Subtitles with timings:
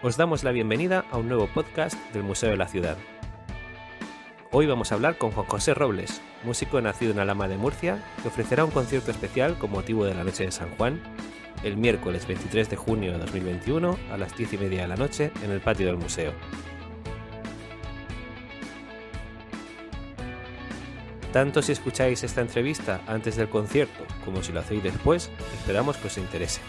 [0.00, 2.96] Os damos la bienvenida a un nuevo podcast del Museo de la Ciudad.
[4.52, 8.28] Hoy vamos a hablar con Juan José Robles, músico nacido en Alama de Murcia, que
[8.28, 11.00] ofrecerá un concierto especial con motivo de la Noche de San Juan
[11.64, 15.32] el miércoles 23 de junio de 2021 a las 10 y media de la noche
[15.42, 16.32] en el patio del museo.
[21.32, 25.28] Tanto si escucháis esta entrevista antes del concierto como si lo hacéis después,
[25.58, 26.60] esperamos que os interese.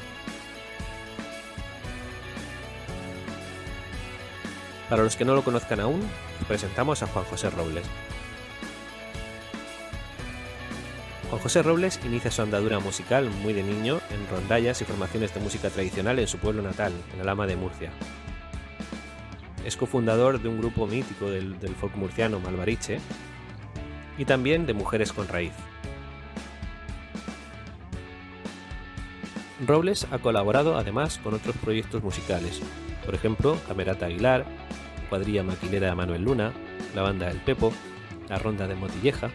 [4.90, 6.02] Para los que no lo conozcan aún,
[6.42, 7.86] os presentamos a Juan José Robles.
[11.30, 15.42] Juan José Robles inicia su andadura musical muy de niño en rondallas y formaciones de
[15.42, 17.92] música tradicional en su pueblo natal, en Alama de Murcia.
[19.64, 23.00] Es cofundador de un grupo mítico del, folk murciano, Malvariche,
[24.18, 25.54] y también de Mujeres con Raíz.
[29.68, 32.60] Robles ha colaborado además con otros proyectos musicales,
[33.06, 34.46] por ejemplo, Camerata Aguilar,
[35.10, 36.54] Cuadrilla Maquinera Manuel Luna,
[36.96, 37.74] la banda El Pepo,
[38.30, 39.30] la Ronda de Motilleja.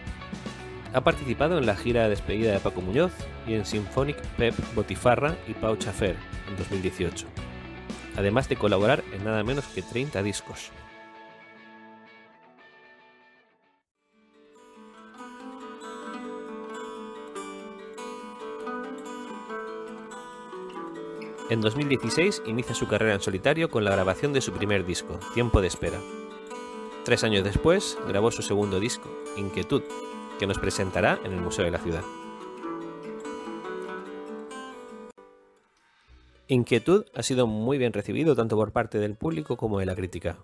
[0.93, 3.11] Ha participado en la gira de despedida de Paco Muñoz
[3.45, 6.15] y en Symphonic Pep Botifarra y Pau Chafer
[6.49, 7.27] en 2018,
[8.15, 10.71] además de colaborar en nada menos que 30 discos.
[21.55, 25.61] En 2016 inicia su carrera en solitario con la grabación de su primer disco, Tiempo
[25.61, 26.01] de Espera.
[27.05, 29.81] Tres años después grabó su segundo disco, Inquietud,
[30.37, 32.03] que nos presentará en el Museo de la Ciudad.
[36.49, 40.37] Inquietud ha sido muy bien recibido tanto por parte del público como de la crítica.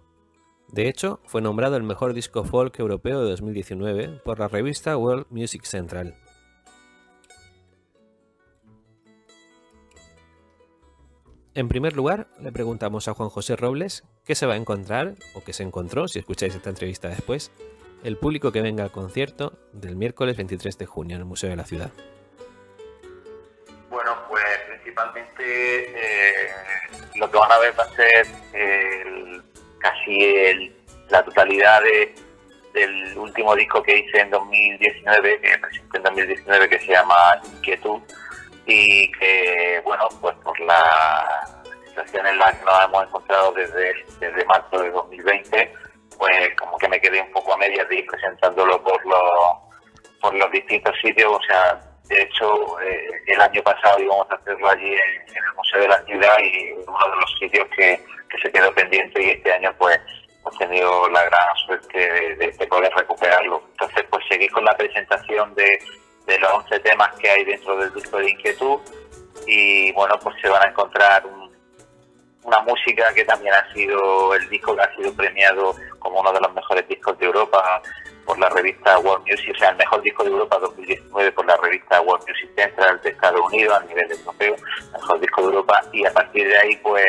[0.69, 5.25] De hecho, fue nombrado el mejor disco folk europeo de 2019 por la revista World
[5.29, 6.15] Music Central.
[11.53, 15.43] En primer lugar, le preguntamos a Juan José Robles qué se va a encontrar, o
[15.43, 17.51] qué se encontró, si escucháis esta entrevista después,
[18.05, 21.57] el público que venga al concierto del miércoles 23 de junio en el Museo de
[21.57, 21.91] la Ciudad.
[23.89, 26.51] Bueno, pues principalmente eh,
[27.15, 28.27] lo que van a ver va a ser
[29.79, 30.73] casi
[31.09, 31.81] la totalidad
[32.73, 37.99] del último disco que hice en 2019, que presenté en 2019, que se llama Inquietud
[38.65, 41.41] y que, bueno, pues por la
[41.87, 45.73] situación en la que nos hemos encontrado desde, desde marzo de 2020,
[46.17, 49.21] pues como que me quedé un poco a medias de ir presentándolo por los,
[50.21, 54.69] por los distintos sitios, o sea, de hecho, eh, el año pasado íbamos a hacerlo
[54.69, 57.99] allí en, el Museo de la Ciudad y uno de los sitios que,
[58.41, 59.99] se quedó pendiente y este año pues
[60.39, 63.61] hemos tenido la gran suerte de, de, poder recuperarlo.
[63.71, 65.65] Entonces, pues seguí con la presentación de,
[66.25, 68.79] de los 11 temas que hay dentro del disco de Inquietud
[69.47, 71.23] y bueno, pues se van a encontrar
[72.43, 76.39] una música que también ha sido el disco que ha sido premiado como uno de
[76.39, 77.81] los mejores discos de Europa
[78.25, 81.57] por la revista World Music, o sea, el mejor disco de Europa 2019 por la
[81.57, 84.55] revista World Music Central de Estados Unidos a nivel europeo,
[84.93, 87.05] mejor disco de Europa y a partir de ahí pues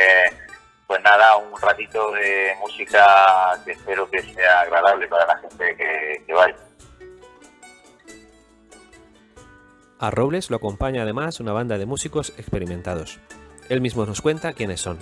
[0.87, 5.75] pues nada, un ratito de música que espero que sea agradable para la gente
[6.27, 6.55] que vaya.
[10.02, 13.20] A Robles lo acompaña además una banda de músicos experimentados.
[13.68, 14.98] Él mismo nos cuenta quiénes son.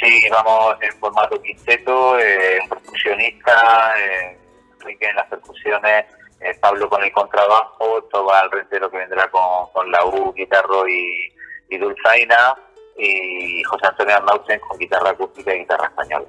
[0.00, 4.38] Sí, vamos en formato quinteto, eh, percusionista, eh,
[4.78, 6.04] Enrique en las percusiones,
[6.38, 11.32] eh, Pablo con el contrabajo, Tobal Rentero que vendrá con, la U, guitarro y,
[11.68, 12.54] y dulzaina,
[12.96, 16.26] y José Antonio Arnautzen con guitarra acústica y guitarra española.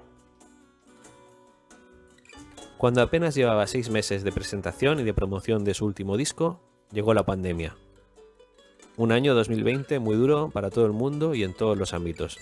[2.80, 6.60] Cuando apenas llevaba seis meses de presentación y de promoción de su último disco,
[6.92, 7.76] llegó la pandemia.
[8.98, 12.40] Un año 2020 muy duro para todo el mundo y en todos los ámbitos.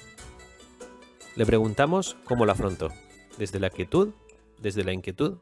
[1.35, 2.89] Le preguntamos cómo la afrontó,
[3.37, 4.09] desde la quietud,
[4.57, 5.37] desde la inquietud.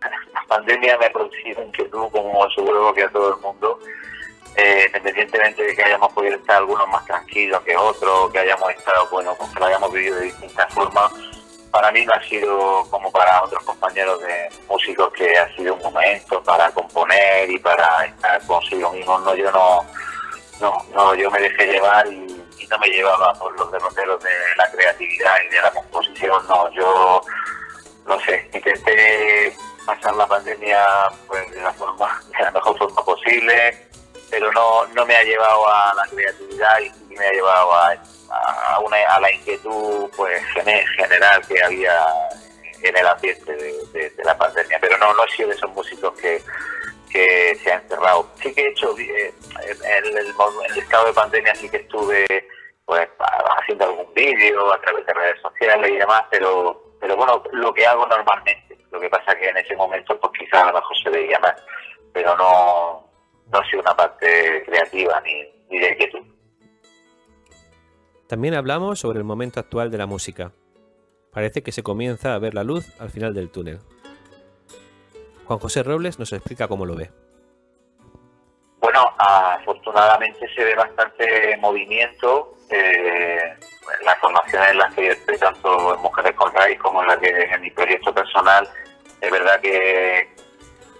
[0.00, 3.78] La pandemia me ha producido inquietud como seguro que a todo el mundo,
[4.56, 9.08] eh, independientemente de que hayamos podido estar algunos más tranquilos que otros, que hayamos estado,
[9.10, 11.12] bueno, pues que lo hayamos vivido de distintas formas
[11.70, 15.82] para mí no ha sido como para otros compañeros de músicos que ha sido un
[15.82, 19.18] momento para componer y para estar consigo mismo.
[19.20, 19.84] No, yo no,
[20.60, 24.68] no, no yo me dejé llevar y, no me llevaba por los derroteros de la
[24.72, 26.44] creatividad y de la composición.
[26.48, 27.20] No, yo
[28.06, 30.84] no sé, intenté pasar la pandemia
[31.28, 33.88] pues de la forma, de la mejor forma posible,
[34.30, 37.96] pero no, no me ha llevado a la creatividad y me ha llevado a
[38.36, 42.06] a, una, a la inquietud pues general que había
[42.82, 44.78] en el ambiente de, la pandemia.
[44.80, 46.42] Pero no, no he sido de esos músicos que,
[47.10, 48.28] que se han cerrado.
[48.40, 50.28] Sí que he hecho, eh, en, el,
[50.76, 52.26] estado de pandemia sí que estuve
[52.84, 53.08] pues
[53.58, 57.86] haciendo algún vídeo a través de redes sociales y demás, pero, pero bueno, lo que
[57.86, 58.78] hago normalmente.
[58.92, 61.54] Lo que pasa que en ese momento, pues quizás a lo mejor se veía más,
[62.12, 63.10] pero no,
[63.50, 66.35] no ha sido una parte creativa ni, ni de inquietud.
[68.28, 70.52] También hablamos sobre el momento actual de la música.
[71.32, 73.78] Parece que se comienza a ver la luz al final del túnel.
[75.44, 77.10] Juan José Robles nos explica cómo lo ve.
[78.80, 82.54] Bueno, afortunadamente se ve bastante movimiento.
[82.68, 87.02] Eh, en las formaciones en las que yo estoy, tanto en Mujeres con Raíz como
[87.02, 88.68] en, la que, en mi proyecto personal,
[89.20, 90.34] es verdad que,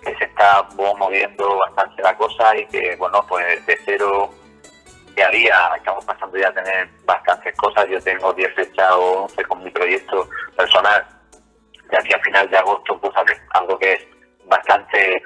[0.05, 4.31] se está moviendo bastante la cosa y que, bueno, pues de cero
[5.17, 7.87] día a día estamos pasando ya a tener bastantes cosas.
[7.89, 11.05] Yo tengo 10 fechas o 11 con mi proyecto personal.
[11.91, 13.15] De aquí a final de agosto, pues
[13.51, 14.07] algo que es
[14.45, 15.23] bastante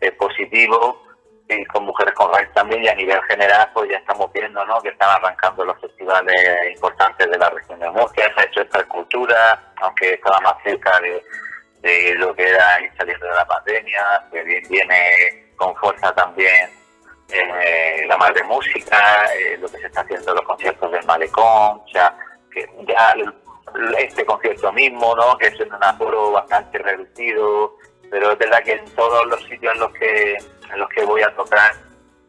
[0.00, 1.02] eh, positivo
[1.48, 4.80] y con Mujeres con Raíz también y a nivel general pues ya estamos viendo ¿no?
[4.80, 6.34] que están arrancando los festivales
[6.72, 10.98] importantes de la región de Murcia, se ha hecho esta cultura, aunque estaba más cerca
[11.00, 11.22] de,
[11.80, 16.70] de lo que era ir saliendo de la pandemia, que viene con fuerza también
[17.32, 21.84] eh, la madre música, eh, lo que se está haciendo los conciertos del malecón, o
[21.92, 22.14] ya
[23.98, 25.36] este concierto mismo, ¿no?
[25.38, 27.76] que es en un aforo bastante reducido,
[28.10, 31.22] pero es verdad que en todos los sitios en los que en los que voy
[31.22, 31.72] a tocar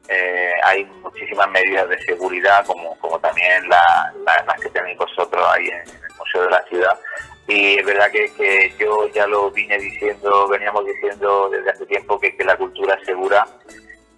[0.08, 5.82] eh, hay muchísimas medidas de seguridad como, como también las que tenéis vosotros ahí en,
[5.82, 7.00] el Museo de la Ciudad
[7.48, 12.18] y es verdad que, que, yo ya lo vine diciendo, veníamos diciendo desde hace tiempo
[12.20, 13.46] que, que la cultura es segura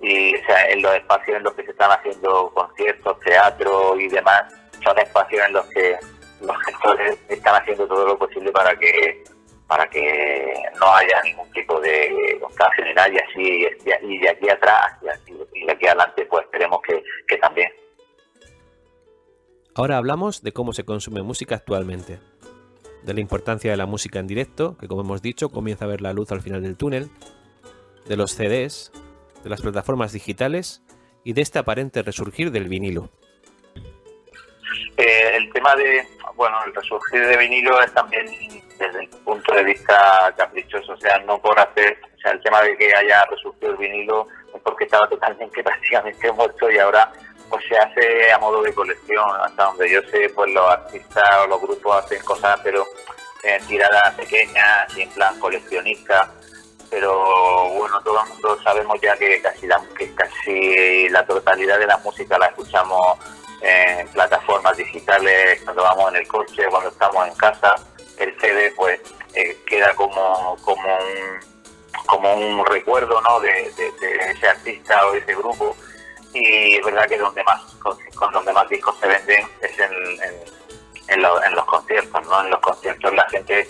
[0.02, 4.08] y o sea, en los espacios en los que se están haciendo conciertos, teatro y
[4.08, 4.44] demás,
[4.84, 5.98] son espacios en los que
[6.42, 9.24] los gestores están haciendo todo lo posible para que
[9.68, 13.68] para que no haya ningún tipo de contagio ni nada y así
[14.04, 14.94] y de aquí atrás
[15.54, 17.72] y de aquí adelante pues esperemos que, que también.
[19.74, 22.20] Ahora hablamos de cómo se consume música actualmente,
[23.04, 26.02] de la importancia de la música en directo, que como hemos dicho comienza a ver
[26.02, 27.10] la luz al final del túnel,
[28.06, 28.92] de los CDs,
[29.46, 30.82] de las plataformas digitales
[31.24, 33.12] y de este aparente resurgir del vinilo.
[34.98, 36.04] Eh, el tema de,
[36.36, 38.26] bueno, el resurgir de vinilo es también
[38.80, 42.60] desde el punto de vista caprichoso, o sea, no por hacer, o sea, el tema
[42.64, 47.12] de que haya resurgido el vinilo es porque estaba totalmente prácticamente muerto y ahora
[47.48, 51.48] pues se hace a modo de colección, hasta donde yo sé, pues los artistas o
[51.48, 52.84] los grupos hacen cosas, pero
[53.44, 56.34] en tiradas pequeñas y en plan coleccionista,
[56.90, 61.88] pero bueno, todo el mundo sabemos ya que casi la, que casi la totalidad de
[61.88, 63.18] la música la escuchamos
[63.62, 67.76] en plataformas digitales, cuando vamos en el coche, cuando estamos en casa,
[68.18, 69.00] el CD pues
[69.34, 71.40] eh, queda como, como, un,
[72.06, 73.40] como un recuerdo ¿no?
[73.40, 73.72] de,
[74.30, 75.76] ese artista o ese grupo
[76.34, 77.98] y es verdad que donde más con,
[78.34, 79.92] donde más discos se venden es en,
[81.08, 82.44] en, los conciertos, ¿no?
[82.44, 83.68] En los conciertos la gente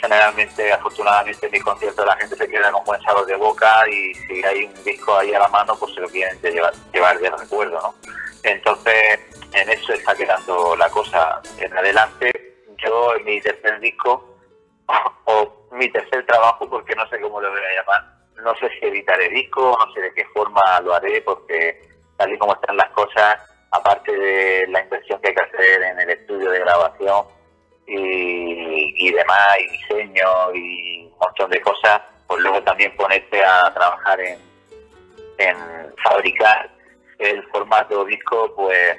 [0.00, 4.14] generalmente, afortunadamente en mis conciertos la gente se queda con buen sabor de boca y
[4.14, 7.30] si hay un disco ahí a la mano pues se lo quieren llevar, llevar de
[7.30, 7.94] recuerdo, ¿no?
[8.42, 9.18] Entonces,
[9.52, 11.40] en eso está quedando la cosa.
[11.58, 12.30] En adelante,
[12.78, 14.38] yo en mi tercer disco,
[15.24, 18.04] o mi tercer trabajo, porque no sé cómo lo voy a llamar,
[18.42, 21.80] no sé si editaré disco, no sé de qué forma lo haré, porque
[22.16, 23.36] tal y como están las cosas,
[23.72, 27.35] aparte de la inversión que hay que hacer en el estudio de grabación
[27.86, 33.72] y, y demás, y diseño y un montón de cosas, pues luego también ponerte a
[33.72, 34.38] trabajar en,
[35.38, 35.56] en
[36.02, 36.70] fabricar
[37.18, 38.98] el formato disco pues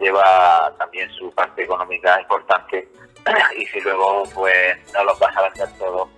[0.00, 2.88] lleva también su parte económica importante.
[3.56, 6.08] Y si luego pues no lo vas a vender todo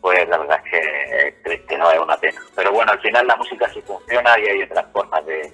[0.00, 1.34] pues la verdad es
[1.68, 2.40] que, no es una pena.
[2.54, 5.52] Pero bueno al final la música sí funciona y hay otras formas de,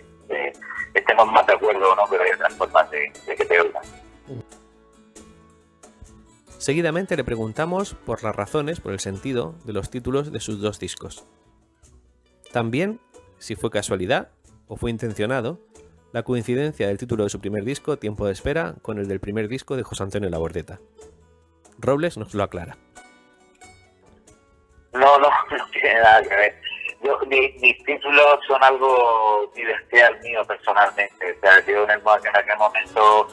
[0.93, 3.83] estemos más de acuerdo o no pero hay otras formas de, de que te oigan
[6.61, 10.79] Seguidamente le preguntamos por las razones, por el sentido de los títulos de sus dos
[10.79, 11.25] discos.
[12.53, 13.01] También,
[13.39, 14.29] si fue casualidad
[14.69, 15.59] o fue intencionado,
[16.13, 19.49] la coincidencia del título de su primer disco, Tiempo de Espera, con el del primer
[19.49, 20.81] disco de José Antonio Labordeta.
[21.79, 22.77] Robles nos lo aclara.
[24.93, 26.61] No, no, no tiene nada que ver.
[27.27, 31.39] mis títulos son algo divertido mío personalmente.
[31.39, 33.29] O sea, yo en, el, en aquel momento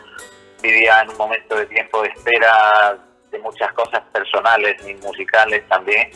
[0.64, 6.12] vivía en un momento de tiempo de espera de muchas cosas personales y musicales también.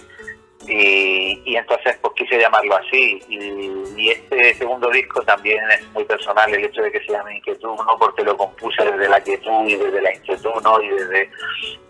[0.67, 3.19] Y, entonces pues quise llamarlo así.
[3.27, 7.75] Y, este segundo disco también es muy personal el hecho de que se llame Inquietud
[7.75, 11.29] no porque lo compuse desde la quietud y desde la inquietud no y desde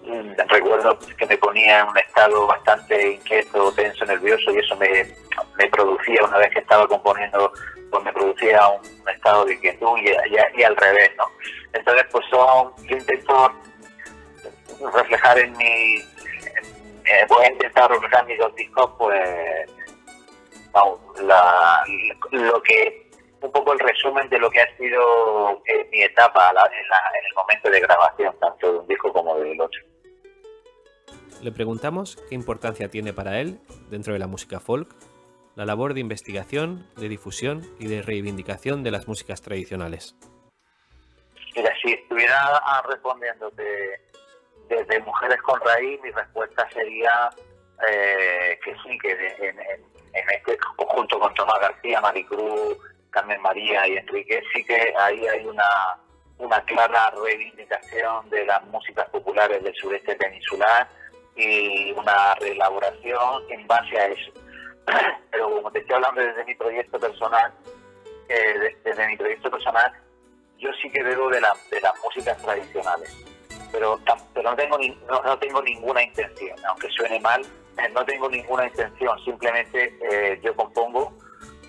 [0.03, 5.07] mm, recuerdo que me ponía en un estado bastante inquieto tenso nervioso y eso me,
[5.57, 7.51] me producía, una vez que estaba componiendo,
[7.89, 11.25] pues me producía un, estado de quietud y, al revés, ¿no?
[11.73, 13.51] Entonces, pues son, yo intento
[14.93, 19.69] reflejar en mi, eh, voy a intentar reflejar en mis dos discos, pues,
[21.23, 21.83] la,
[22.31, 23.09] lo que
[23.41, 27.33] un poco el resumen de lo que ha sido eh, mi etapa en, en, el
[27.35, 29.81] momento de grabación, tanto de un disco como del otro.
[31.41, 33.59] Le preguntamos qué importancia tiene para él,
[33.89, 34.95] dentro de la música folk,
[35.55, 40.15] la labor de investigación, de difusión y de reivindicación de las músicas tradicionales.
[41.55, 44.10] Mira, si estuviera respondiéndote
[44.71, 47.29] desde Mujeres con Raíz, mi respuesta sería
[47.89, 49.59] eh, que sí, que en,
[50.13, 52.77] este, junto con Tomás García, Maricruz,
[53.09, 55.97] Carmen María y Enrique, sí que ahí hay una,
[56.37, 60.87] una clara reivindicación de las músicas populares del sureste peninsular
[61.35, 64.31] y una reelaboración en base a eso.
[65.31, 67.51] Pero como te estoy hablando desde mi proyecto personal,
[68.29, 69.91] eh, desde mi proyecto personal,
[70.57, 73.30] yo sí que bebo de, la, de las músicas tradicionales,
[73.71, 73.99] pero,
[74.33, 77.41] pero no, tengo no, tengo ninguna intención, aunque suene mal,
[77.77, 81.13] eh, no tengo ninguna intención, simplemente eh, yo compongo,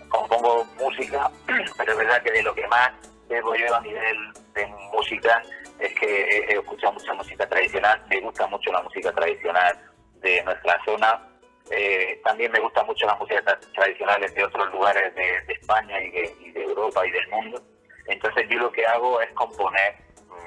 [0.09, 1.31] compongo música,
[1.77, 2.93] pero es verdad que de lo que más
[3.29, 5.43] bebo yo a nivel de música
[5.79, 9.79] es que he, escuchado mucha música tradicional, me gusta mucho la música tradicional
[10.21, 11.29] de nuestra zona,
[11.71, 13.43] eh, también me gusta mucho la música
[13.75, 17.63] tradicionales de otros lugares de, España y de, Europa y del mundo.
[18.07, 19.97] Entonces yo lo que hago es componer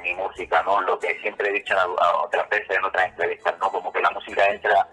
[0.06, 0.82] mi música, ¿no?
[0.82, 3.72] Lo que siempre he dicho a, otras veces en otras entrevistas, ¿no?
[3.72, 4.88] Como que la música entra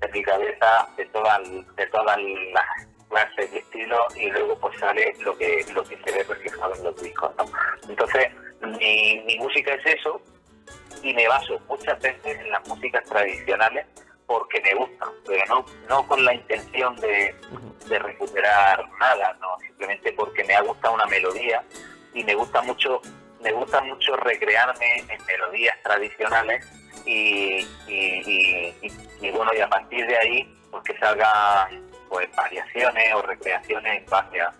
[0.00, 1.40] en mi cabeza de todas
[1.76, 2.18] de todas
[2.52, 2.66] las
[3.08, 6.84] clases y estilos y luego pues sale lo que lo que se ve reflejado en
[6.84, 7.44] los discos, ¿no?
[7.88, 10.20] Entonces mi, mi música es eso
[11.02, 13.86] y me baso muchas veces en las músicas tradicionales
[14.26, 17.34] porque me gustan, pero no, no con la intención de,
[17.86, 21.62] de, recuperar nada, no, simplemente porque me ha gustado una melodía
[22.12, 23.00] y me gusta mucho,
[23.46, 26.66] me gusta mucho recrearme en melodías tradicionales
[27.04, 27.64] y,
[29.32, 34.40] bueno, y a partir de ahí, pues que salgan pues variaciones o recreaciones en base
[34.40, 34.52] a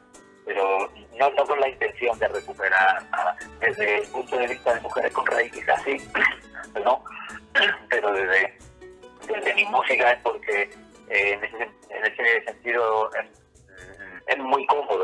[0.45, 0.89] pero
[1.19, 3.37] no, con la intención de recuperar nada.
[3.59, 5.97] Desde el punto de vista de mujeres con raíces así,
[6.85, 7.03] ¿no?
[7.91, 8.55] pero desde,
[9.57, 10.71] mi música es porque
[11.09, 13.11] eh, en, ese, en, ese, sentido
[14.29, 14.96] es, muy cómodo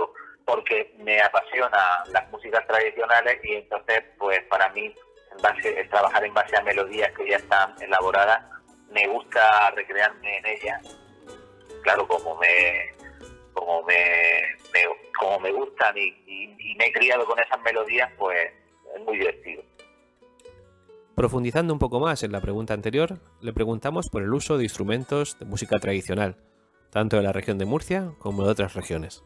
[1.71, 6.57] me apasiona las músicas tradicionales y entonces pues para mí en base, trabajar en base
[6.57, 8.43] a melodías que ya están elaboradas
[8.91, 10.99] me gusta recrearme en ellas
[11.83, 12.93] claro como me
[13.53, 13.95] como me,
[15.19, 18.51] como me gustan y, me he criado con esas melodías, pues
[18.97, 19.63] es muy divertido.
[21.15, 25.39] Profundizando un poco más en la pregunta anterior, le preguntamos por el uso de instrumentos
[25.39, 26.37] de música tradicional,
[26.91, 29.23] tanto de la región de Murcia como de otras regiones.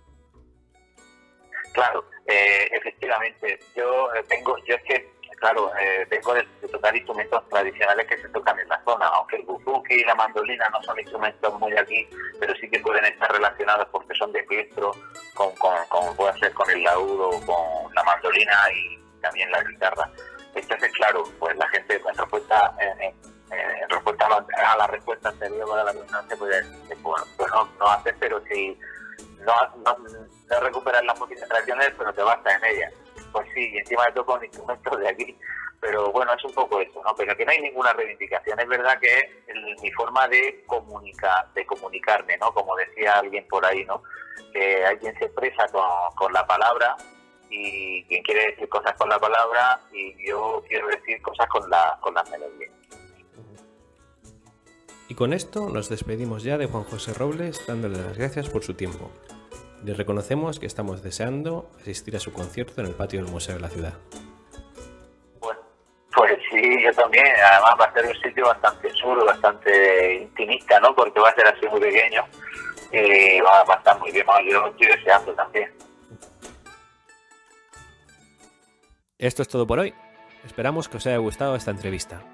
[1.73, 6.43] Claro, eh, efectivamente, yo eh, tengo, yo es que claro, eh, vengo de,
[6.73, 10.69] tocar instrumentos tradicionales que se tocan en la zona, aunque el buzuki y la mandolina
[10.71, 12.09] no son instrumentos muy aquí,
[12.41, 14.93] pero sí que pueden estar relacionados porque son de piestro,
[15.35, 20.11] con, con, puede ser con el laudo, con la mandolina y también la guitarra.
[20.55, 23.15] Entonces, claro, pues la gente en respuesta, en,
[23.91, 28.43] respuesta a la, respuesta anterior a la pregunta decir, bueno, pues no, no haces, pero
[28.49, 28.79] si
[29.47, 29.97] no, no,
[30.51, 32.93] no recuperas las músicas tradicionales, pero te basta en ellas
[33.37, 35.37] pues sí, y encima toco un instrumento de aquí,
[35.81, 37.15] pero bueno, es un poco eso, ¿no?
[37.15, 39.15] Pero que no hay ninguna reivindicación, es verdad que
[39.47, 42.53] es mi forma de comunicar, de comunicarme, ¿no?
[42.55, 44.03] Como decía alguien por ahí, ¿no?
[44.55, 45.67] Que hay se expresa
[46.17, 46.97] con, la palabra
[47.51, 51.99] y quien quiere decir cosas con la palabra y yo quiero decir cosas con, la,
[52.01, 52.73] con las melodías.
[55.09, 58.75] Y con esto nos despedimos ya de Juan José Robles, dándole las gracias por su
[58.75, 59.11] tiempo.
[59.87, 63.61] Le reconocemos que estamos deseando asistir a su concierto en el patio del Museo de
[63.61, 63.95] la Ciudad.
[65.39, 65.61] Bueno,
[66.13, 67.25] pues sí, yo también.
[67.25, 70.93] Además va a ser un sitio bastante chulo, bastante intimista, ¿no?
[70.93, 72.25] Porque va a ser así muy pequeño
[72.91, 74.27] y va, a estar muy bien.
[74.51, 75.73] Yo lo estoy deseando también.
[79.19, 79.95] Esto es todo por hoy.
[80.45, 82.25] Esperamos que os haya gustado esta entrevista.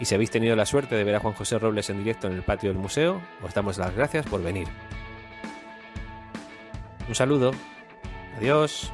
[0.00, 2.32] Y si habéis tenido la suerte de ver a Juan José Robles en directo en
[2.32, 4.68] el patio del museo, os damos las gracias por venir.
[7.08, 7.52] Un saludo.
[8.36, 8.92] Adiós.